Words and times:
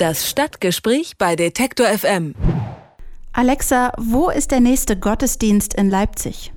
Das 0.00 0.30
Stadtgespräch 0.30 1.18
bei 1.18 1.36
Detektor 1.36 1.86
FM. 1.86 2.34
Alexa, 3.34 3.92
wo 3.98 4.30
ist 4.30 4.50
der 4.50 4.60
nächste 4.60 4.96
Gottesdienst 4.96 5.74
in 5.74 5.90
Leipzig? 5.90 6.54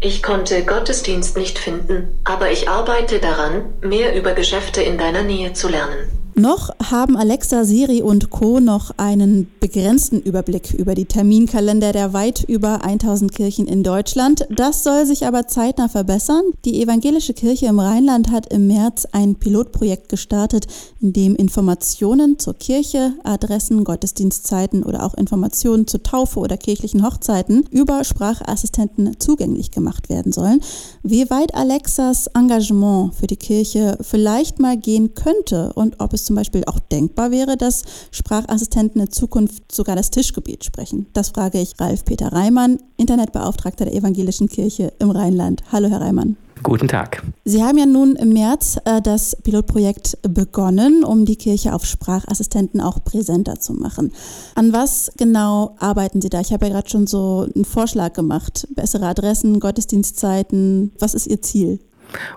Ich 0.00 0.22
konnte 0.22 0.66
Gottesdienst 0.66 1.34
nicht 1.38 1.58
finden, 1.58 2.20
aber 2.24 2.50
ich 2.50 2.68
arbeite 2.68 3.20
daran, 3.20 3.72
mehr 3.80 4.14
über 4.14 4.34
Geschäfte 4.34 4.82
in 4.82 4.98
deiner 4.98 5.22
Nähe 5.22 5.54
zu 5.54 5.68
lernen. 5.68 6.10
Noch 6.36 6.70
haben 6.90 7.16
Alexa, 7.16 7.62
Siri 7.64 8.02
und 8.02 8.30
Co. 8.30 8.58
noch 8.58 8.90
einen 8.96 9.46
begrenzten 9.60 10.20
Überblick 10.20 10.74
über 10.74 10.96
die 10.96 11.04
Terminkalender 11.04 11.92
der 11.92 12.12
weit 12.12 12.42
über 12.48 12.84
1000 12.84 13.32
Kirchen 13.32 13.68
in 13.68 13.84
Deutschland. 13.84 14.44
Das 14.50 14.82
soll 14.82 15.06
sich 15.06 15.26
aber 15.28 15.46
zeitnah 15.46 15.88
verbessern. 15.88 16.42
Die 16.64 16.82
Evangelische 16.82 17.34
Kirche 17.34 17.66
im 17.66 17.78
Rheinland 17.78 18.32
hat 18.32 18.52
im 18.52 18.66
März 18.66 19.06
ein 19.12 19.36
Pilotprojekt 19.36 20.08
gestartet, 20.08 20.66
in 21.00 21.12
dem 21.12 21.36
Informationen 21.36 22.36
zur 22.40 22.54
Kirche, 22.54 23.12
Adressen, 23.22 23.84
Gottesdienstzeiten 23.84 24.82
oder 24.82 25.04
auch 25.04 25.14
Informationen 25.14 25.86
zur 25.86 26.02
Taufe 26.02 26.40
oder 26.40 26.56
kirchlichen 26.56 27.06
Hochzeiten 27.06 27.64
über 27.70 28.02
Sprachassistenten 28.02 29.20
zugänglich 29.20 29.70
gemacht 29.70 30.08
werden 30.08 30.32
sollen. 30.32 30.60
Wie 31.04 31.30
weit 31.30 31.54
Alexas 31.54 32.26
Engagement 32.34 33.14
für 33.14 33.28
die 33.28 33.36
Kirche 33.36 33.98
vielleicht 34.00 34.58
mal 34.58 34.76
gehen 34.76 35.14
könnte 35.14 35.72
und 35.74 36.00
ob 36.00 36.12
es 36.12 36.23
zum 36.24 36.36
Beispiel 36.36 36.64
auch 36.66 36.80
denkbar 36.80 37.30
wäre, 37.30 37.56
dass 37.56 37.82
Sprachassistenten 38.10 39.00
in 39.00 39.10
Zukunft 39.10 39.70
sogar 39.70 39.96
das 39.96 40.10
Tischgebet 40.10 40.64
sprechen? 40.64 41.06
Das 41.12 41.30
frage 41.30 41.60
ich 41.60 41.78
Ralf 41.78 42.04
Peter 42.04 42.32
Reimann, 42.32 42.78
Internetbeauftragter 42.96 43.84
der 43.84 43.94
Evangelischen 43.94 44.48
Kirche 44.48 44.92
im 44.98 45.10
Rheinland. 45.10 45.62
Hallo, 45.72 45.88
Herr 45.88 46.00
Reimann. 46.00 46.36
Guten 46.62 46.88
Tag. 46.88 47.22
Sie 47.44 47.62
haben 47.62 47.76
ja 47.76 47.84
nun 47.84 48.16
im 48.16 48.30
März 48.30 48.78
äh, 48.86 49.02
das 49.02 49.36
Pilotprojekt 49.42 50.16
begonnen, 50.22 51.04
um 51.04 51.26
die 51.26 51.36
Kirche 51.36 51.74
auf 51.74 51.84
Sprachassistenten 51.84 52.80
auch 52.80 53.04
präsenter 53.04 53.60
zu 53.60 53.74
machen. 53.74 54.12
An 54.54 54.72
was 54.72 55.12
genau 55.18 55.76
arbeiten 55.78 56.22
Sie 56.22 56.30
da? 56.30 56.40
Ich 56.40 56.54
habe 56.54 56.66
ja 56.66 56.72
gerade 56.72 56.88
schon 56.88 57.06
so 57.06 57.46
einen 57.54 57.66
Vorschlag 57.66 58.14
gemacht. 58.14 58.66
Bessere 58.74 59.06
Adressen, 59.06 59.60
Gottesdienstzeiten. 59.60 60.92
Was 60.98 61.12
ist 61.12 61.26
Ihr 61.26 61.42
Ziel? 61.42 61.80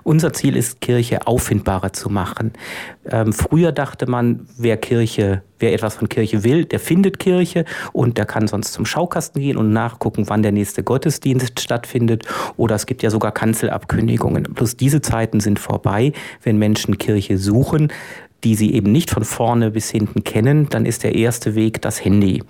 Unser 0.02 0.32
Ziel 0.32 0.56
ist, 0.56 0.80
Kirche 0.80 1.26
auffindbarer 1.26 1.92
zu 1.92 2.10
machen. 2.10 2.52
Ähm, 3.10 3.32
früher 3.32 3.72
dachte 3.72 4.08
man, 4.08 4.46
wer 4.56 4.76
Kirche, 4.76 5.42
wer 5.58 5.72
etwas 5.72 5.96
von 5.96 6.08
Kirche 6.08 6.44
will, 6.44 6.64
der 6.64 6.80
findet 6.80 7.18
Kirche 7.18 7.64
und 7.92 8.18
der 8.18 8.26
kann 8.26 8.48
sonst 8.48 8.72
zum 8.72 8.86
Schaukasten 8.86 9.40
gehen 9.40 9.56
und 9.56 9.72
nachgucken, 9.72 10.24
wann 10.28 10.42
der 10.42 10.52
nächste 10.52 10.82
Gottesdienst 10.82 11.60
stattfindet. 11.60 12.26
Oder 12.56 12.74
es 12.74 12.86
gibt 12.86 13.02
ja 13.02 13.10
sogar 13.10 13.32
Kanzelabkündigungen. 13.32 14.44
Bloß 14.44 14.76
diese 14.76 15.00
Zeiten 15.00 15.40
sind 15.40 15.58
vorbei, 15.58 16.12
wenn 16.42 16.58
Menschen 16.58 16.98
Kirche 16.98 17.38
suchen 17.38 17.90
die 18.44 18.54
sie 18.54 18.72
eben 18.72 18.92
nicht 18.92 19.10
von 19.10 19.24
vorne 19.24 19.70
bis 19.70 19.90
hinten 19.90 20.22
kennen, 20.22 20.68
dann 20.68 20.86
ist 20.86 21.02
der 21.02 21.14
erste 21.14 21.54
Weg 21.54 21.82
das 21.82 22.04
Handy. 22.04 22.42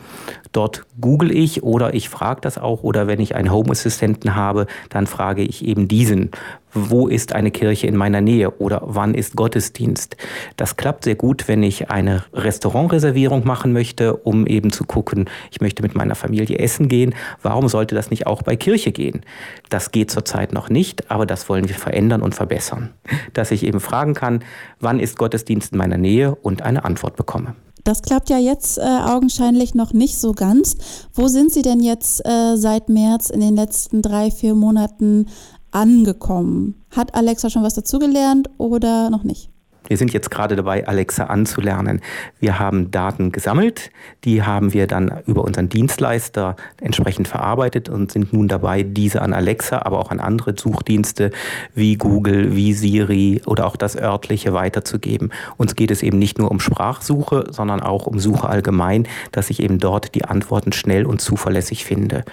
Dort 0.53 0.87
google 1.01 1.31
ich 1.35 1.63
oder 1.63 1.95
ich 1.95 2.09
frage 2.09 2.41
das 2.43 2.59
auch 2.59 2.83
oder 2.83 3.07
wenn 3.07 3.21
ich 3.21 3.35
einen 3.35 3.51
Home-Assistenten 3.51 4.35
habe, 4.35 4.67
dann 4.91 5.07
frage 5.07 5.43
ich 5.43 5.65
eben 5.65 5.89
diesen, 5.89 6.31
wo 6.75 7.09
ist 7.09 7.33
eine 7.35 7.51
Kirche 7.51 7.87
in 7.87 7.97
meiner 7.97 8.21
Nähe 8.21 8.51
oder 8.59 8.83
wann 8.85 9.15
ist 9.15 9.37
Gottesdienst. 9.37 10.17
Das 10.57 10.77
klappt 10.77 11.05
sehr 11.05 11.15
gut, 11.15 11.49
wenn 11.49 11.63
ich 11.63 11.91
eine 11.91 12.25
Restaurantreservierung 12.33 13.47
machen 13.47 13.73
möchte, 13.73 14.17
um 14.17 14.47
eben 14.47 14.73
zu 14.73 14.85
gucken, 14.85 15.29
ich 15.51 15.61
möchte 15.61 15.83
mit 15.83 15.95
meiner 15.95 16.15
Familie 16.15 16.59
essen 16.59 16.89
gehen. 16.89 17.15
Warum 17.43 17.69
sollte 17.69 17.95
das 17.95 18.11
nicht 18.11 18.27
auch 18.27 18.43
bei 18.43 18.57
Kirche 18.57 18.93
gehen? 18.93 19.23
Das 19.69 19.91
geht 19.91 20.11
zurzeit 20.11 20.53
noch 20.53 20.69
nicht, 20.69 21.11
aber 21.11 21.27
das 21.27 21.49
wollen 21.49 21.69
wir 21.69 21.77
verändern 21.77 22.23
und 22.23 22.35
verbessern. 22.35 22.91
Dass 23.33 23.51
ich 23.51 23.65
eben 23.65 23.81
fragen 23.81 24.15
kann, 24.15 24.45
wann 24.81 25.01
ist 25.01 25.19
Gottesdienst 25.19 25.73
in 25.73 25.79
meiner 25.79 25.99
Nähe 25.99 26.35
und 26.35 26.63
eine 26.63 26.85
Antwort 26.85 27.17
bekomme. 27.17 27.55
Das 27.85 28.03
klappt 28.03 28.29
ja 28.29 28.37
jetzt 28.37 28.77
äh, 28.77 28.83
augenscheinlich 28.83 29.75
noch 29.75 29.95
nicht 29.95 30.19
so 30.19 30.33
ganz. 30.33 30.77
Wo 31.15 31.29
sind 31.29 31.53
Sie 31.53 31.63
denn 31.63 31.81
jetzt 31.81 32.21
äh, 32.27 32.57
seit 32.57 32.91
März 32.91 33.31
in 33.31 33.41
den 33.41 33.57
letzten 33.57 34.03
drei, 34.03 34.31
vier 34.31 34.55
Monaten 34.55 35.27
angekommen? 35.71 36.75
Hat 36.91 37.15
Alexa 37.15 37.51
schon 37.51 37.63
was 37.63 37.75
dazugelernt 37.75 38.51
oder 38.59 39.11
noch 39.11 39.25
nicht? 39.25 39.51
Wir 39.89 39.97
sind 39.97 40.13
jetzt 40.13 40.31
gerade 40.31 40.55
dabei, 40.55 40.87
Alexa 40.87 41.25
anzulernen. 41.25 42.01
Wir 42.39 42.59
haben 42.59 42.91
Daten 42.91 43.33
gesammelt, 43.33 43.91
die 44.25 44.43
haben 44.43 44.73
wir 44.75 44.87
dann 44.87 45.23
über 45.27 45.43
unseren 45.43 45.69
Dienstleister 45.69 46.57
entsprechend 46.81 47.27
verarbeitet 47.27 47.89
und 47.89 48.13
sind 48.13 48.33
nun 48.33 48.49
dabei, 48.49 48.83
diese 48.83 49.23
an 49.23 49.33
Alexa, 49.33 49.81
aber 49.83 49.99
auch 49.99 50.11
an 50.11 50.21
andere 50.21 50.55
Suchdienste 50.57 51.31
wie 51.75 51.97
Google, 51.97 52.55
wie 52.55 52.75
Siri 52.75 53.41
oder 53.47 53.67
auch 53.67 53.77
das 53.77 53.97
örtliche 53.97 54.53
weiterzugeben. 54.53 55.31
Uns 55.57 55.75
geht 55.75 55.91
es 55.91 56.03
eben 56.03 56.19
nicht 56.19 56.39
nur 56.39 56.51
um 56.51 56.61
Sprachsuche, 56.61 57.47
sondern 57.51 57.81
auch 57.81 58.07
um 58.07 58.19
Suche 58.19 58.49
allgemein, 58.49 59.09
dass 59.33 59.49
ich 59.49 59.63
eben 59.63 59.79
dort 59.79 60.15
die 60.15 60.25
Antworten 60.25 60.73
schnell 60.73 61.07
und 61.07 61.21
zuverlässig 61.23 61.85
finde. 61.85 62.25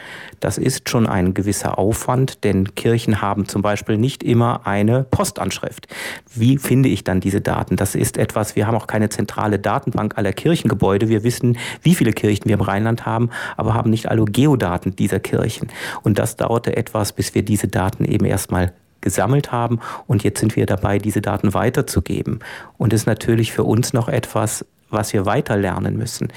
Das 0.41 0.57
ist 0.57 0.89
schon 0.89 1.07
ein 1.07 1.33
gewisser 1.33 1.79
Aufwand, 1.79 2.44
denn 2.44 2.75
Kirchen 2.75 3.21
haben 3.21 3.47
zum 3.47 3.61
Beispiel 3.61 3.97
nicht 3.97 4.23
immer 4.23 4.67
eine 4.67 5.05
Postanschrift. 5.05 5.88
Wie 6.33 6.57
finde 6.57 6.89
ich 6.89 7.05
dann 7.05 7.21
diese 7.21 7.44
Daten? 7.45 7.78
Das 7.78 7.95
ist 7.95 8.17
etwas, 8.17 8.56
wir 8.56 8.67
haben 8.67 8.75
auch 8.75 8.88
keine 8.88 9.09
zentrale 9.09 9.59
Datenbank 9.59 10.17
aller 10.17 10.33
Kirchengebäude. 10.33 11.07
Wir 11.07 11.23
wissen, 11.23 11.57
wie 11.81 11.95
viele 11.95 12.11
Kirchen 12.11 12.45
wir 12.45 12.56
im 12.56 12.61
Rheinland 12.61 13.06
haben, 13.06 13.29
aber 13.56 13.73
haben 13.73 13.89
nicht 13.89 14.09
alle 14.09 14.25
Geodaten 14.25 14.95
dieser 14.95 15.19
Kirchen. 15.19 15.69
Und 16.03 16.19
das 16.19 16.35
dauerte 16.35 16.75
etwas, 16.75 17.13
bis 17.13 17.33
wir 17.33 17.44
diese 17.44 17.67
Daten 17.67 18.03
eben 18.03 18.25
erstmal 18.25 18.73
gesammelt 19.06 19.51
haben 19.51 19.79
und 20.07 20.23
jetzt 20.23 20.39
sind 20.39 20.56
wir 20.56 20.66
dabei, 20.66 20.97
diese 20.97 21.22
Daten 21.22 21.53
weiterzugeben. 21.53 22.39
Und 22.78 22.91
es 22.91 23.01
ist 23.01 23.07
natürlich 23.07 23.53
für 23.53 23.63
uns 23.63 23.94
noch 23.94 24.09
etwas, 24.09 24.66
was 24.90 25.13
wir 25.13 25.25
weiter 25.25 25.57
lernen 25.57 25.97
müssen. 25.97 26.29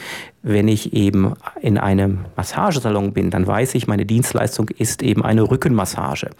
Wenn 0.43 0.69
ich 0.69 0.93
eben 0.93 1.35
in 1.61 1.79
einem 1.79 2.21
Massagesalon 2.37 3.13
bin, 3.13 3.31
dann 3.31 3.47
weiß 3.47 3.75
ich, 3.75 3.87
meine 3.87 4.07
Dienstleistung 4.07 4.69
ist 4.71 5.03
eben 5.03 5.25
eine 5.25 5.43
Rückenmassage. 5.43 6.31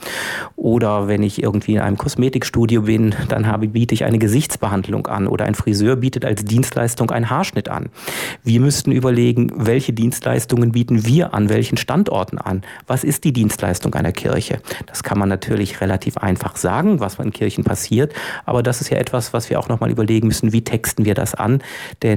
Oder 0.57 1.09
wenn 1.09 1.23
ich 1.23 1.43
irgendwie 1.43 1.75
in 1.75 1.81
einem 1.81 1.99
Kosmetikstudio 1.99 2.83
bin, 2.83 3.15
dann 3.29 3.47
habe, 3.47 3.69
biete 3.69 3.95
ich 3.95 4.05
eine 4.05 4.19
Gesichtsbehandlung 4.19 5.09
an. 5.09 5.27
Oder 5.27 5.45
ein 5.45 5.55
Friseur 5.55 5.97
bietet 5.97 6.25
als 6.25 6.45
Dienstleistung 6.45 7.11
einen 7.11 7.29
Haarschnitt 7.29 7.69
an. 7.69 7.91
Wir 8.45 8.61
müssten 8.61 8.93
überlegen, 8.93 9.51
welche 9.55 9.93
Dienstleistungen 9.93 10.73
bieten 10.73 11.05
wir 11.05 11.35
an 11.35 11.49
welchen 11.49 11.77
Standorten 11.77 12.39
an. 12.39 12.63
Was 12.87 13.05
ist 13.05 13.25
die 13.25 13.33
Dienstleistung 13.33 13.95
einer 13.95 14.13
Kirche? 14.13 14.61
Das 14.87 15.03
kann 15.03 15.19
man 15.19 15.29
natürlich 15.29 15.81
relativ 15.81 16.17
einfach 16.17 16.57
sagen, 16.57 17.01
was 17.01 17.19
in 17.19 17.33
Kirchen 17.33 17.65
passiert. 17.65 18.15
Aber 18.47 18.63
das 18.63 18.81
ist 18.81 18.91
ja 18.91 18.97
etwas, 18.97 19.33
was 19.33 19.51
wir 19.51 19.59
auch 19.59 19.69
nochmal 19.69 19.91
überlegen 19.91 20.29
müssen, 20.29 20.53
wie 20.53 20.63
texten 20.63 21.05
wir 21.05 21.15
das 21.15 21.35
an? 21.35 21.63
Denn 22.03 22.08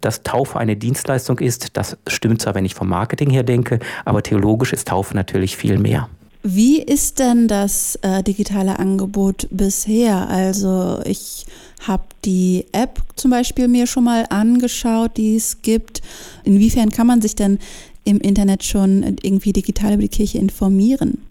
dass 0.00 0.22
Taufe 0.22 0.58
eine 0.58 0.76
Dienstleistung 0.76 1.38
ist, 1.38 1.76
das 1.76 1.96
stimmt 2.06 2.42
zwar, 2.42 2.54
wenn 2.54 2.64
ich 2.64 2.74
vom 2.74 2.88
Marketing 2.88 3.30
her 3.30 3.42
denke, 3.42 3.78
aber 4.04 4.22
theologisch 4.22 4.72
ist 4.72 4.88
Taufe 4.88 5.14
natürlich 5.14 5.56
viel 5.56 5.78
mehr. 5.78 6.08
Wie 6.46 6.80
ist 6.82 7.20
denn 7.20 7.48
das 7.48 7.96
äh, 8.02 8.22
digitale 8.22 8.78
Angebot 8.78 9.48
bisher? 9.50 10.28
Also 10.28 11.00
ich 11.06 11.46
habe 11.86 12.04
die 12.26 12.66
App 12.72 13.00
zum 13.16 13.30
Beispiel 13.30 13.66
mir 13.66 13.86
schon 13.86 14.04
mal 14.04 14.26
angeschaut, 14.28 15.16
die 15.16 15.36
es 15.36 15.62
gibt. 15.62 16.02
Inwiefern 16.44 16.90
kann 16.90 17.06
man 17.06 17.22
sich 17.22 17.34
denn 17.34 17.58
im 18.04 18.18
Internet 18.18 18.62
schon 18.62 19.16
irgendwie 19.22 19.54
digital 19.54 19.94
über 19.94 20.02
die 20.02 20.08
Kirche 20.08 20.38
informieren? 20.38 21.22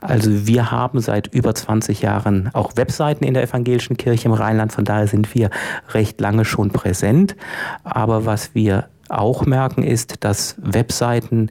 Also 0.00 0.46
wir 0.46 0.70
haben 0.70 1.00
seit 1.00 1.32
über 1.34 1.54
20 1.54 2.02
Jahren 2.02 2.50
auch 2.52 2.76
Webseiten 2.76 3.24
in 3.24 3.34
der 3.34 3.42
evangelischen 3.42 3.96
Kirche 3.96 4.28
im 4.28 4.32
Rheinland, 4.32 4.72
von 4.72 4.84
daher 4.84 5.06
sind 5.06 5.34
wir 5.34 5.50
recht 5.90 6.20
lange 6.20 6.44
schon 6.44 6.70
präsent. 6.70 7.36
Aber 7.84 8.26
was 8.26 8.54
wir 8.54 8.88
auch 9.08 9.44
merken, 9.44 9.82
ist, 9.82 10.24
dass 10.24 10.56
Webseiten 10.58 11.50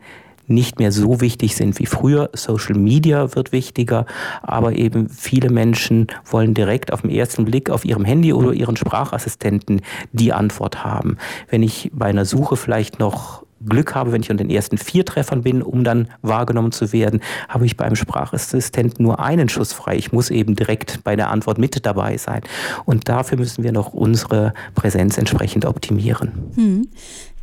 nicht 0.49 0.79
mehr 0.79 0.91
so 0.91 1.21
wichtig 1.21 1.55
sind 1.55 1.79
wie 1.79 1.85
früher. 1.85 2.29
Social 2.33 2.75
Media 2.75 3.35
wird 3.35 3.51
wichtiger, 3.51 4.05
aber 4.41 4.73
eben 4.73 5.07
viele 5.07 5.49
Menschen 5.49 6.07
wollen 6.25 6.53
direkt 6.53 6.91
auf 6.91 7.01
den 7.01 7.11
ersten 7.11 7.45
Blick 7.45 7.69
auf 7.69 7.85
ihrem 7.85 8.03
Handy 8.03 8.33
oder 8.33 8.51
ihren 8.53 8.75
Sprachassistenten 8.75 9.81
die 10.11 10.33
Antwort 10.33 10.83
haben. 10.83 11.17
Wenn 11.49 11.61
ich 11.61 11.91
bei 11.93 12.07
einer 12.07 12.25
Suche 12.25 12.55
vielleicht 12.55 12.99
noch 12.99 13.43
Glück 13.67 13.95
habe, 13.95 14.11
wenn 14.11 14.21
ich 14.21 14.29
unter 14.29 14.43
den 14.43 14.51
ersten 14.51 14.77
vier 14.77 15.05
Treffern 15.05 15.43
bin, 15.43 15.61
um 15.61 15.83
dann 15.83 16.09
wahrgenommen 16.21 16.71
zu 16.71 16.91
werden, 16.93 17.21
habe 17.47 17.65
ich 17.65 17.77
beim 17.77 17.95
Sprachassistenten 17.95 19.03
nur 19.03 19.19
einen 19.19 19.49
Schuss 19.49 19.73
frei. 19.73 19.95
Ich 19.95 20.11
muss 20.11 20.29
eben 20.29 20.55
direkt 20.55 21.03
bei 21.03 21.15
der 21.15 21.29
Antwort 21.29 21.57
mit 21.57 21.85
dabei 21.85 22.17
sein. 22.17 22.41
Und 22.85 23.09
dafür 23.09 23.37
müssen 23.37 23.63
wir 23.63 23.71
noch 23.71 23.93
unsere 23.93 24.53
Präsenz 24.75 25.17
entsprechend 25.17 25.65
optimieren. 25.65 26.31
Hm. 26.55 26.87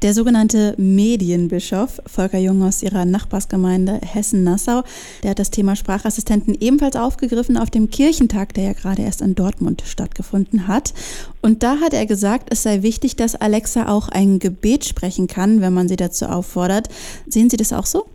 Der 0.02 0.12
sogenannte 0.12 0.74
Medienbischof 0.76 2.02
Volker 2.06 2.38
Jung 2.38 2.62
aus 2.62 2.82
ihrer 2.82 3.06
Nachbarsgemeinde 3.06 3.98
Hessen-Nassau, 4.04 4.82
der 5.22 5.30
hat 5.30 5.38
das 5.38 5.50
Thema 5.50 5.74
Sprachassistenten 5.74 6.54
ebenfalls 6.60 6.96
aufgegriffen 6.96 7.56
auf 7.56 7.70
dem 7.70 7.88
Kirchentag, 7.88 8.52
der 8.52 8.64
ja 8.64 8.72
gerade 8.74 9.00
erst 9.02 9.22
in 9.22 9.34
Dortmund 9.34 9.82
stattgefunden 9.86 10.68
hat. 10.68 10.92
Und 11.40 11.62
da 11.62 11.80
hat 11.80 11.94
er 11.94 12.04
gesagt, 12.04 12.48
es 12.50 12.62
sei 12.62 12.82
wichtig, 12.82 13.16
dass 13.16 13.36
Alexa 13.36 13.88
auch 13.88 14.10
ein 14.10 14.38
Gebet 14.38 14.84
sprechen 14.84 15.28
kann, 15.28 15.62
wenn 15.62 15.72
man 15.72 15.88
sie 15.88 15.96
dazu 15.96 16.26
auffordert. 16.26 16.90
Sehen 17.26 17.48
Sie 17.48 17.56
das 17.56 17.72
auch 17.72 17.86
so? 17.86 18.06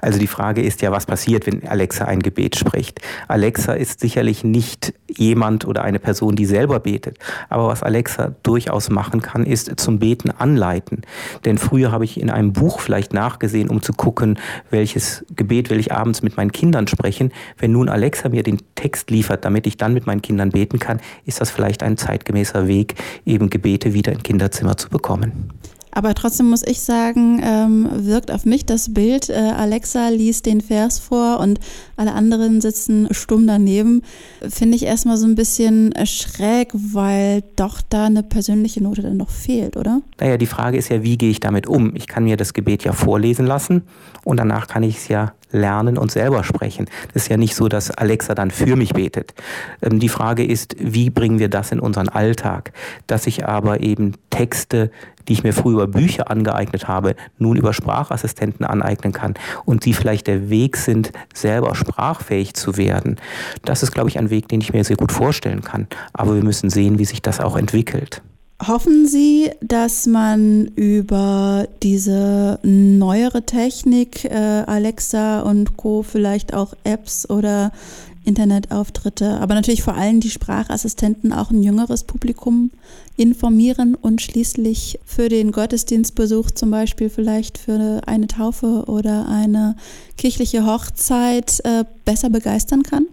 Also 0.00 0.18
die 0.18 0.26
Frage 0.26 0.62
ist 0.62 0.82
ja, 0.82 0.90
was 0.90 1.06
passiert, 1.06 1.46
wenn 1.46 1.66
Alexa 1.66 2.04
ein 2.04 2.20
Gebet 2.20 2.56
spricht. 2.56 3.00
Alexa 3.28 3.72
ist 3.72 4.00
sicherlich 4.00 4.44
nicht 4.44 4.94
jemand 5.08 5.66
oder 5.66 5.82
eine 5.82 5.98
Person, 5.98 6.36
die 6.36 6.46
selber 6.46 6.80
betet. 6.80 7.18
Aber 7.48 7.68
was 7.68 7.82
Alexa 7.82 8.34
durchaus 8.42 8.90
machen 8.90 9.22
kann, 9.22 9.44
ist 9.44 9.78
zum 9.78 9.98
Beten 9.98 10.30
anleiten. 10.30 11.02
Denn 11.44 11.58
früher 11.58 11.92
habe 11.92 12.04
ich 12.04 12.20
in 12.20 12.30
einem 12.30 12.52
Buch 12.52 12.80
vielleicht 12.80 13.12
nachgesehen, 13.14 13.68
um 13.68 13.82
zu 13.82 13.92
gucken, 13.92 14.38
welches 14.70 15.24
Gebet 15.36 15.70
will 15.70 15.78
ich 15.78 15.92
abends 15.92 16.22
mit 16.22 16.36
meinen 16.36 16.52
Kindern 16.52 16.88
sprechen. 16.88 17.32
Wenn 17.58 17.72
nun 17.72 17.88
Alexa 17.88 18.28
mir 18.28 18.42
den 18.42 18.58
Text 18.74 19.10
liefert, 19.10 19.44
damit 19.44 19.66
ich 19.66 19.76
dann 19.76 19.94
mit 19.94 20.06
meinen 20.06 20.22
Kindern 20.22 20.50
beten 20.50 20.78
kann, 20.78 21.00
ist 21.24 21.40
das 21.40 21.50
vielleicht 21.50 21.82
ein 21.82 21.96
zeitgemäßer 21.96 22.66
Weg, 22.66 22.94
eben 23.24 23.50
Gebete 23.50 23.94
wieder 23.94 24.12
in 24.12 24.22
Kinderzimmer 24.22 24.76
zu 24.76 24.88
bekommen. 24.88 25.50
Aber 25.92 26.14
trotzdem 26.14 26.48
muss 26.48 26.66
ich 26.66 26.80
sagen, 26.80 27.40
ähm, 27.44 27.88
wirkt 27.92 28.30
auf 28.30 28.46
mich 28.46 28.64
das 28.64 28.92
Bild, 28.94 29.28
äh, 29.28 29.34
Alexa 29.34 30.08
liest 30.08 30.46
den 30.46 30.62
Vers 30.62 30.98
vor 30.98 31.38
und 31.38 31.60
alle 31.96 32.14
anderen 32.14 32.62
sitzen 32.62 33.08
stumm 33.10 33.46
daneben, 33.46 34.02
finde 34.48 34.76
ich 34.76 34.84
erstmal 34.84 35.18
so 35.18 35.26
ein 35.26 35.34
bisschen 35.34 35.92
schräg, 36.04 36.70
weil 36.72 37.44
doch 37.56 37.82
da 37.86 38.06
eine 38.06 38.22
persönliche 38.22 38.82
Note 38.82 39.02
dann 39.02 39.18
noch 39.18 39.30
fehlt, 39.30 39.76
oder? 39.76 40.00
Naja, 40.18 40.38
die 40.38 40.46
Frage 40.46 40.78
ist 40.78 40.88
ja, 40.88 41.02
wie 41.02 41.18
gehe 41.18 41.30
ich 41.30 41.40
damit 41.40 41.66
um? 41.66 41.94
Ich 41.94 42.06
kann 42.06 42.24
mir 42.24 42.38
das 42.38 42.54
Gebet 42.54 42.84
ja 42.84 42.92
vorlesen 42.92 43.46
lassen 43.46 43.82
und 44.24 44.38
danach 44.38 44.68
kann 44.68 44.82
ich 44.82 44.96
es 44.96 45.08
ja 45.08 45.34
lernen 45.52 45.96
und 45.98 46.10
selber 46.10 46.44
sprechen. 46.44 46.86
Das 47.12 47.24
ist 47.24 47.28
ja 47.28 47.36
nicht 47.36 47.54
so, 47.54 47.68
dass 47.68 47.90
Alexa 47.90 48.34
dann 48.34 48.50
für 48.50 48.76
mich 48.76 48.94
betet. 48.94 49.34
Ähm, 49.82 50.00
die 50.00 50.08
Frage 50.08 50.44
ist, 50.44 50.76
wie 50.78 51.10
bringen 51.10 51.38
wir 51.38 51.48
das 51.48 51.72
in 51.72 51.80
unseren 51.80 52.08
Alltag? 52.08 52.72
Dass 53.06 53.26
ich 53.26 53.46
aber 53.46 53.80
eben 53.80 54.14
Texte, 54.30 54.90
die 55.28 55.34
ich 55.34 55.44
mir 55.44 55.52
früher 55.52 55.74
über 55.74 55.86
Bücher 55.86 56.30
angeeignet 56.30 56.88
habe, 56.88 57.14
nun 57.38 57.56
über 57.56 57.72
Sprachassistenten 57.72 58.66
aneignen 58.66 59.12
kann 59.12 59.34
und 59.64 59.84
die 59.84 59.92
vielleicht 59.92 60.26
der 60.26 60.50
Weg 60.50 60.76
sind, 60.76 61.12
selber 61.32 61.74
sprachfähig 61.74 62.54
zu 62.54 62.76
werden. 62.76 63.16
Das 63.64 63.82
ist, 63.82 63.92
glaube 63.92 64.08
ich, 64.08 64.18
ein 64.18 64.30
Weg, 64.30 64.48
den 64.48 64.60
ich 64.60 64.72
mir 64.72 64.84
sehr 64.84 64.96
gut 64.96 65.12
vorstellen 65.12 65.62
kann. 65.62 65.86
Aber 66.12 66.34
wir 66.34 66.42
müssen 66.42 66.70
sehen, 66.70 66.98
wie 66.98 67.04
sich 67.04 67.22
das 67.22 67.40
auch 67.40 67.56
entwickelt. 67.56 68.22
Hoffen 68.66 69.06
Sie, 69.06 69.50
dass 69.60 70.06
man 70.06 70.66
über 70.76 71.66
diese 71.82 72.60
neuere 72.62 73.42
Technik, 73.42 74.24
äh, 74.24 74.62
Alexa 74.66 75.40
und 75.40 75.76
Co., 75.76 76.02
vielleicht 76.02 76.54
auch 76.54 76.74
Apps 76.84 77.28
oder 77.28 77.72
Internetauftritte, 78.24 79.40
aber 79.40 79.54
natürlich 79.54 79.82
vor 79.82 79.96
allem 79.96 80.20
die 80.20 80.30
Sprachassistenten 80.30 81.32
auch 81.32 81.50
ein 81.50 81.62
jüngeres 81.62 82.04
Publikum 82.04 82.70
informieren 83.16 83.96
und 83.96 84.22
schließlich 84.22 85.00
für 85.04 85.28
den 85.28 85.50
Gottesdienstbesuch 85.50 86.52
zum 86.52 86.70
Beispiel 86.70 87.10
vielleicht 87.10 87.58
für 87.58 88.02
eine 88.06 88.28
Taufe 88.28 88.84
oder 88.86 89.28
eine 89.28 89.74
kirchliche 90.16 90.64
Hochzeit 90.64 91.58
äh, 91.64 91.84
besser 92.04 92.30
begeistern 92.30 92.84
kann? 92.84 93.06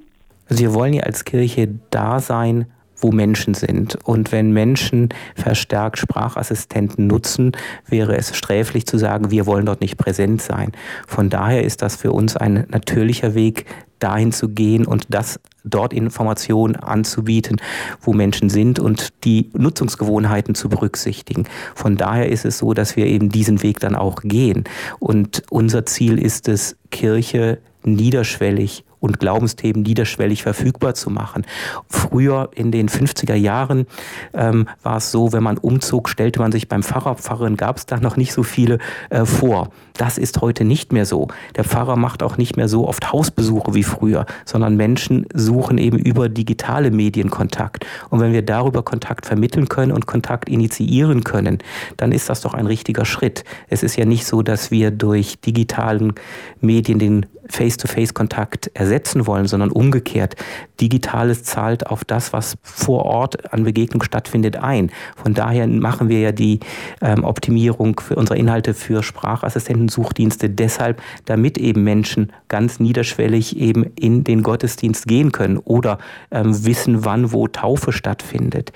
Also 0.47 0.61
wir 0.61 0.73
wollen 0.75 0.93
ja 0.93 1.03
als 1.03 1.25
Kirche 1.25 1.69
da 1.89 2.19
sein, 2.19 2.67
wo 2.99 3.11
Menschen 3.11 3.53
sind. 3.53 3.97
Und 4.03 4.31
wenn 4.31 4.51
Menschen 4.51 5.09
verstärkt 5.35 5.97
Sprachassistenten 5.97 7.07
nutzen, 7.07 7.51
wäre 7.87 8.17
es 8.17 8.35
sträflich 8.35 8.85
zu 8.85 8.97
sagen, 8.97 9.31
wir 9.31 9.45
wollen 9.45 9.65
dort 9.65 9.81
nicht 9.81 9.97
präsent 9.97 10.41
sein. 10.41 10.71
Von 11.07 11.29
daher 11.29 11.63
ist 11.63 11.81
das 11.81 11.95
für 11.95 12.11
uns 12.11 12.35
ein 12.35 12.65
natürlicher 12.69 13.33
Weg, 13.35 13.65
dahin 13.99 14.31
zu 14.31 14.49
gehen 14.49 14.85
und 14.85 15.05
das 15.09 15.39
dort 15.63 15.93
Informationen 15.93 16.75
anzubieten, 16.77 17.57
wo 18.01 18.13
Menschen 18.13 18.49
sind 18.49 18.79
und 18.79 19.09
die 19.25 19.49
Nutzungsgewohnheiten 19.53 20.55
zu 20.55 20.69
berücksichtigen. 20.69 21.45
Von 21.75 21.97
daher 21.97 22.29
ist 22.29 22.45
es 22.45 22.57
so, 22.59 22.73
dass 22.73 22.95
wir 22.95 23.05
eben 23.05 23.29
diesen 23.29 23.61
Weg 23.61 23.79
dann 23.79 23.95
auch 23.95 24.21
gehen. 24.21 24.63
Und 24.99 25.43
unser 25.49 25.85
Ziel 25.85 26.17
ist 26.17 26.47
es, 26.47 26.77
Kirche 26.91 27.59
niederschwellig 27.83 28.83
und 28.99 29.19
Glaubensthemen 29.19 29.81
niederschwellig 29.81 30.43
verfügbar 30.43 30.93
zu 30.93 31.09
machen. 31.09 31.45
Früher 31.87 32.49
in 32.53 32.71
den 32.71 32.89
50er 32.89 33.35
Jahren 33.35 33.87
ähm, 34.33 34.67
war 34.83 34.97
es 34.97 35.11
so, 35.11 35.31
wenn 35.31 35.43
man 35.43 35.57
umzog, 35.57 36.09
stellte 36.09 36.39
man 36.39 36.51
sich 36.51 36.67
beim 36.67 36.83
Pfarrer, 36.83 37.15
Pfarrerin 37.15 37.57
gab 37.57 37.77
es 37.77 37.85
da 37.85 37.97
noch 37.99 38.17
nicht 38.17 38.33
so 38.33 38.43
viele 38.43 38.79
äh, 39.09 39.25
vor. 39.25 39.69
Das 39.95 40.17
ist 40.17 40.39
heute 40.41 40.63
nicht 40.63 40.93
mehr 40.93 41.05
so. 41.05 41.27
Der 41.55 41.63
Pfarrer 41.63 41.97
macht 41.97 42.23
auch 42.23 42.37
nicht 42.37 42.55
mehr 42.55 42.69
so 42.69 42.87
oft 42.87 43.11
Hausbesuche 43.11 43.73
wie 43.73 43.83
früher, 43.83 44.25
sondern 44.45 44.77
Menschen 44.77 45.25
suchen 45.33 45.77
eben 45.77 45.97
über 45.97 46.29
digitale 46.29 46.91
Medien 46.91 47.29
Kontakt. 47.29 47.85
Und 48.09 48.21
wenn 48.21 48.31
wir 48.31 48.41
darüber 48.41 48.83
Kontakt 48.83 49.25
vermitteln 49.25 49.67
können 49.67 49.91
und 49.91 50.05
Kontakt 50.05 50.47
initiieren 50.47 51.23
können, 51.23 51.59
dann 51.97 52.11
ist 52.13 52.29
das 52.29 52.41
doch 52.41 52.53
ein 52.53 52.65
richtiger 52.65 53.03
Schritt. 53.05 53.43
Es 53.67 53.83
ist 53.83 53.97
ja 53.97 54.05
nicht 54.05 54.25
so, 54.25 54.41
dass 54.41 54.71
wir 54.71 54.91
durch 54.91 55.39
digitalen 55.41 56.13
Medien 56.61 56.99
den 56.99 57.25
Face-to-Face-Kontakt 57.69 58.71
ersetzen 58.73 59.27
wollen, 59.27 59.45
sondern 59.45 59.71
umgekehrt. 59.71 60.35
Digitales 60.81 61.43
zahlt 61.43 61.87
auf 61.87 62.03
das, 62.03 62.33
was 62.33 62.57
vor 62.63 63.05
Ort 63.05 63.53
an 63.53 63.63
Begegnung 63.63 64.01
stattfindet, 64.01 64.57
ein. 64.57 64.91
Von 65.15 65.33
daher 65.33 65.67
machen 65.67 66.09
wir 66.09 66.19
ja 66.19 66.31
die 66.31 66.59
ähm, 67.01 67.23
Optimierung 67.23 67.99
für 67.99 68.15
unsere 68.15 68.39
Inhalte 68.39 68.73
für 68.73 69.03
Sprachassistentensuchdienste 69.03 70.49
deshalb, 70.49 71.01
damit 71.25 71.57
eben 71.57 71.83
Menschen 71.83 72.31
ganz 72.47 72.79
niederschwellig 72.79 73.57
eben 73.57 73.83
in 73.95 74.23
den 74.23 74.41
Gottesdienst 74.41 75.07
gehen 75.07 75.31
können 75.31 75.57
oder 75.57 75.99
ähm, 76.31 76.65
wissen, 76.65 77.05
wann 77.05 77.31
wo 77.31 77.47
Taufe 77.47 77.91
stattfindet. 77.91 78.71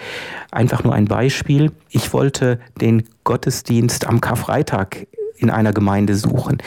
Einfach 0.51 0.83
nur 0.83 0.93
ein 0.93 1.05
Beispiel. 1.05 1.71
Ich 1.89 2.13
wollte 2.13 2.59
den 2.79 3.03
Gottesdienst 3.23 4.05
am 4.07 4.21
Karfreitag 4.21 5.07
in 5.37 5.49
einer 5.49 5.73
Gemeinde 5.73 6.15
suchen 6.15 6.59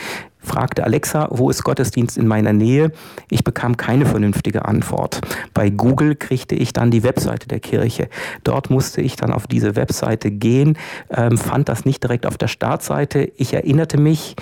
fragte 0.47 0.83
Alexa, 0.83 1.27
wo 1.31 1.49
ist 1.49 1.63
Gottesdienst 1.63 2.17
in 2.17 2.27
meiner 2.27 2.53
Nähe? 2.53 2.91
Ich 3.29 3.43
bekam 3.43 3.77
keine 3.77 4.05
vernünftige 4.05 4.65
Antwort. 4.65 5.21
Bei 5.53 5.69
Google 5.69 6.15
kriegte 6.15 6.55
ich 6.55 6.73
dann 6.73 6.89
die 6.89 7.03
Webseite 7.03 7.47
der 7.47 7.59
Kirche. 7.59 8.09
Dort 8.43 8.69
musste 8.69 9.01
ich 9.01 9.15
dann 9.15 9.31
auf 9.31 9.47
diese 9.47 9.75
Webseite 9.75 10.31
gehen, 10.31 10.77
ähm, 11.09 11.37
fand 11.37 11.69
das 11.69 11.85
nicht 11.85 12.03
direkt 12.03 12.25
auf 12.25 12.37
der 12.37 12.47
Startseite. 12.47 13.31
Ich 13.35 13.53
erinnerte 13.53 13.99
mich, 13.99 14.35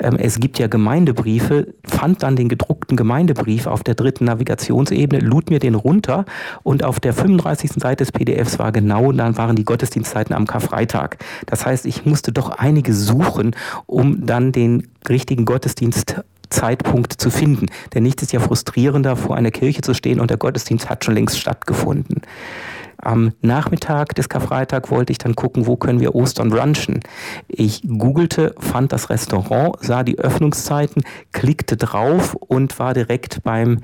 ähm, 0.00 0.16
es 0.18 0.40
gibt 0.40 0.58
ja 0.58 0.66
Gemeindebriefe, 0.66 1.68
fand 1.84 2.22
dann 2.22 2.36
den 2.36 2.48
gedruckten 2.48 2.96
Gemeindebrief 2.96 3.66
auf 3.66 3.82
der 3.82 3.94
dritten 3.94 4.24
Navigationsebene, 4.26 5.22
lud 5.22 5.50
mir 5.50 5.58
den 5.58 5.74
runter 5.74 6.24
und 6.62 6.84
auf 6.84 7.00
der 7.00 7.12
35. 7.12 7.72
Seite 7.76 8.04
des 8.04 8.12
PDFs 8.12 8.58
war 8.58 8.72
genau, 8.72 9.12
dann 9.12 9.36
waren 9.36 9.56
die 9.56 9.64
Gottesdienstzeiten 9.64 10.34
am 10.34 10.46
Karfreitag. 10.46 11.18
Das 11.46 11.64
heißt, 11.64 11.86
ich 11.86 12.04
musste 12.04 12.32
doch 12.32 12.50
einige 12.50 12.92
suchen, 12.92 13.54
um 13.86 14.26
dann 14.26 14.52
den 14.52 14.88
richtigen 15.08 15.44
Gottesdienstzeitpunkt 15.44 17.12
zu 17.12 17.30
finden. 17.30 17.66
Denn 17.94 18.02
nichts 18.02 18.22
ist 18.22 18.32
ja 18.32 18.40
frustrierender, 18.40 19.16
vor 19.16 19.36
einer 19.36 19.50
Kirche 19.50 19.82
zu 19.82 19.94
stehen 19.94 20.20
und 20.20 20.30
der 20.30 20.38
Gottesdienst 20.38 20.88
hat 20.88 21.04
schon 21.04 21.14
längst 21.14 21.38
stattgefunden. 21.38 22.22
Am 23.04 23.32
Nachmittag 23.40 24.14
des 24.14 24.28
Karfreitag 24.28 24.92
wollte 24.92 25.10
ich 25.10 25.18
dann 25.18 25.34
gucken, 25.34 25.66
wo 25.66 25.76
können 25.76 25.98
wir 25.98 26.14
Ostern 26.14 26.50
brunchen. 26.50 27.00
Ich 27.48 27.82
googelte, 27.82 28.54
fand 28.60 28.92
das 28.92 29.10
Restaurant, 29.10 29.74
sah 29.80 30.04
die 30.04 30.20
Öffnungszeiten, 30.20 31.02
klickte 31.32 31.76
drauf 31.76 32.36
und 32.36 32.78
war 32.78 32.94
direkt 32.94 33.42
beim 33.42 33.80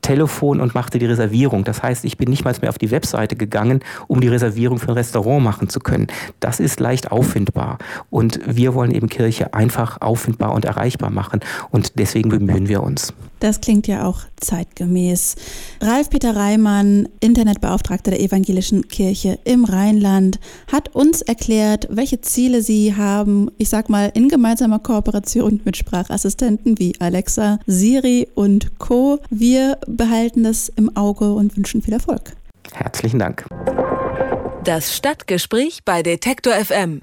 Telefon 0.00 0.58
und 0.62 0.74
machte 0.74 0.98
die 0.98 1.04
Reservierung. 1.04 1.64
Das 1.64 1.82
heißt, 1.82 2.06
ich 2.06 2.16
bin 2.16 2.30
nicht 2.30 2.46
mal 2.46 2.54
mehr 2.62 2.70
auf 2.70 2.78
die 2.78 2.90
Webseite 2.90 3.36
gegangen, 3.36 3.80
um 4.08 4.22
die 4.22 4.28
Reservierung 4.28 4.78
für 4.78 4.88
ein 4.88 4.94
Restaurant 4.94 5.44
machen 5.44 5.68
zu 5.68 5.78
können. 5.78 6.06
Das 6.40 6.58
ist 6.58 6.80
leicht 6.80 7.12
auffindbar. 7.12 7.76
Und 8.08 8.40
wir 8.46 8.72
wollen 8.72 8.90
eben 8.90 9.10
Kirche 9.10 9.52
einfach 9.52 10.00
auffindbar 10.00 10.54
und 10.54 10.64
erreichbar 10.64 11.10
machen. 11.10 11.40
Und 11.70 11.98
deswegen 11.98 12.30
bemühen 12.30 12.68
wir 12.68 12.82
uns. 12.82 13.12
Das 13.42 13.60
klingt 13.60 13.88
ja 13.88 14.06
auch 14.06 14.20
zeitgemäß. 14.36 15.34
Ralf 15.80 16.10
Peter 16.10 16.36
Reimann, 16.36 17.08
Internetbeauftragter 17.18 18.12
der 18.12 18.20
Evangelischen 18.20 18.86
Kirche 18.86 19.40
im 19.42 19.64
Rheinland, 19.64 20.38
hat 20.70 20.94
uns 20.94 21.22
erklärt, 21.22 21.88
welche 21.90 22.20
Ziele 22.20 22.62
sie 22.62 22.94
haben, 22.94 23.50
ich 23.58 23.68
sag 23.68 23.88
mal, 23.88 24.12
in 24.14 24.28
gemeinsamer 24.28 24.78
Kooperation 24.78 25.60
mit 25.64 25.76
Sprachassistenten 25.76 26.78
wie 26.78 26.94
Alexa, 27.00 27.58
Siri 27.66 28.28
und 28.36 28.78
Co. 28.78 29.18
Wir 29.28 29.76
behalten 29.88 30.44
das 30.44 30.68
im 30.68 30.96
Auge 30.96 31.34
und 31.34 31.56
wünschen 31.56 31.82
viel 31.82 31.94
Erfolg. 31.94 32.36
Herzlichen 32.72 33.18
Dank. 33.18 33.44
Das 34.62 34.96
Stadtgespräch 34.96 35.80
bei 35.84 36.04
Detektor 36.04 36.52
FM. 36.52 37.00